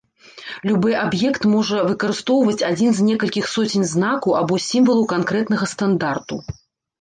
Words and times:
Любы 0.67 0.93
аб'ект 1.01 1.43
можа 1.55 1.83
выкарыстоўваць 1.89 2.65
адзін 2.69 2.89
з 3.01 3.05
некалькіх 3.09 3.45
соцень 3.53 3.85
знакаў 3.93 4.31
або 4.41 4.59
сімвалаў 4.69 5.05
канкрэтнага 5.13 5.65
стандарту. 5.77 6.41